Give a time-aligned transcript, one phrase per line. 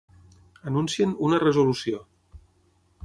[0.71, 2.03] Anuncien una resolució.